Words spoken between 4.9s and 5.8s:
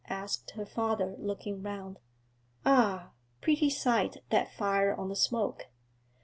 on the smoke.